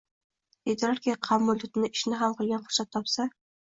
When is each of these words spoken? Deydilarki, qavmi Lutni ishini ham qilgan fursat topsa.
Deydilarki, 0.69 1.13
qavmi 1.29 1.55
Lutni 1.59 1.91
ishini 1.97 2.21
ham 2.23 2.35
qilgan 2.41 2.67
fursat 2.67 2.95
topsa. 2.99 3.29